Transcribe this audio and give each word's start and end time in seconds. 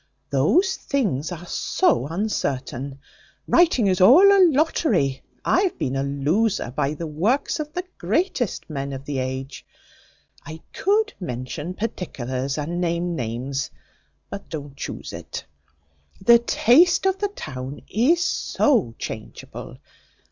Those 0.31 0.77
things 0.77 1.31
are 1.31 1.45
so 1.45 2.07
uncertain 2.07 2.97
Writing 3.47 3.85
is 3.85 4.01
all 4.01 4.31
a 4.35 4.41
lottery 4.49 5.21
I 5.45 5.61
have 5.61 5.77
been 5.77 5.95
a 5.95 6.01
loser 6.01 6.71
by 6.71 6.95
the 6.95 7.05
works 7.05 7.59
of 7.59 7.71
the 7.73 7.83
greatest 7.99 8.67
men 8.67 8.93
of 8.93 9.05
the 9.05 9.19
age 9.19 9.63
I 10.43 10.61
could 10.73 11.13
mention 11.19 11.75
particulars, 11.75 12.57
and 12.57 12.81
name 12.81 13.15
names; 13.15 13.69
but 14.27 14.49
don't 14.49 14.75
choose 14.75 15.13
it 15.13 15.45
The 16.19 16.39
taste 16.39 17.05
of 17.05 17.19
the 17.19 17.27
town 17.27 17.81
is 17.87 18.23
so 18.25 18.95
changeable. 18.97 19.77